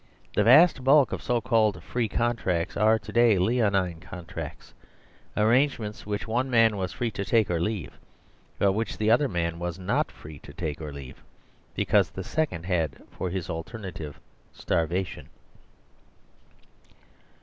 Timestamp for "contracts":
2.09-2.75, 3.99-4.73